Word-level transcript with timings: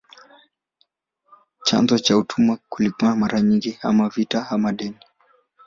Chanzo 1.65 1.99
cha 1.99 2.17
utumwa 2.17 2.57
kilikuwa 2.75 3.15
mara 3.15 3.41
nyingi 3.41 3.77
ama 3.81 4.09
vita 4.09 4.49
ama 4.49 4.57
madeni. 4.63 4.99